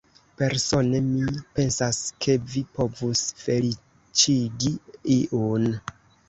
Persone 0.41 1.01
mi 1.09 1.35
pensas, 1.59 1.99
ke 2.25 2.35
vi 2.53 2.63
povus 2.79 3.21
feliĉigi 3.43 4.73
iun. 5.19 5.71